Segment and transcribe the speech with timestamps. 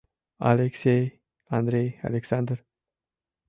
[0.39, 2.65] Алексей, Андрей, Александр?